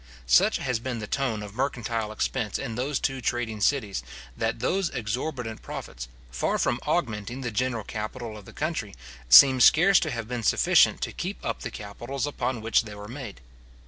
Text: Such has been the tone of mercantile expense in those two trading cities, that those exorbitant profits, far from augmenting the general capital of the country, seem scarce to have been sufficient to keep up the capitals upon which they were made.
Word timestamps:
Such 0.25 0.57
has 0.57 0.79
been 0.79 0.97
the 0.97 1.05
tone 1.05 1.43
of 1.43 1.53
mercantile 1.53 2.11
expense 2.11 2.57
in 2.57 2.73
those 2.73 2.99
two 2.99 3.21
trading 3.21 3.61
cities, 3.61 4.01
that 4.35 4.57
those 4.57 4.89
exorbitant 4.89 5.61
profits, 5.61 6.07
far 6.31 6.57
from 6.57 6.79
augmenting 6.87 7.41
the 7.41 7.51
general 7.51 7.83
capital 7.83 8.35
of 8.35 8.45
the 8.45 8.51
country, 8.51 8.95
seem 9.29 9.61
scarce 9.61 9.99
to 9.99 10.09
have 10.09 10.27
been 10.27 10.41
sufficient 10.41 11.01
to 11.01 11.11
keep 11.11 11.37
up 11.45 11.59
the 11.61 11.69
capitals 11.69 12.25
upon 12.25 12.61
which 12.61 12.81
they 12.81 12.95
were 12.95 13.07
made. 13.07 13.41